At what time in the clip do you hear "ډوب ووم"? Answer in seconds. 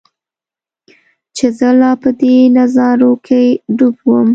3.77-4.29